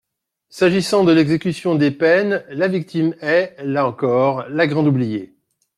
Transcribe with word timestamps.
S’agissant 0.49 1.03
de 1.03 1.11
l’exécution 1.11 1.75
des 1.75 1.91
peines, 1.91 2.43
la 2.49 2.67
victime 2.67 3.13
est, 3.21 3.55
là 3.63 3.85
encore, 3.85 4.49
la 4.49 4.65
grande 4.65 4.87
oubliée. 4.87 5.35